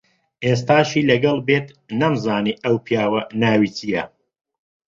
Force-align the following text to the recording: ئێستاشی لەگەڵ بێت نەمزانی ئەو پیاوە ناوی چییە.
ئێستاشی 0.45 1.07
لەگەڵ 1.09 1.37
بێت 1.47 1.67
نەمزانی 1.99 2.59
ئەو 2.63 2.75
پیاوە 2.85 3.21
ناوی 3.41 3.69
چییە. 3.77 4.03